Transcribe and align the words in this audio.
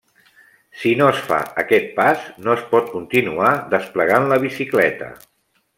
Si 0.83 0.93
no 1.01 1.09
es 1.13 1.19
fa 1.27 1.41
aquest 1.63 1.91
pas, 1.99 2.25
no 2.47 2.57
es 2.61 2.65
pot 2.73 2.91
continuar 2.97 3.53
desplegant 3.75 4.31
la 4.33 4.45
bicicleta. 4.49 5.17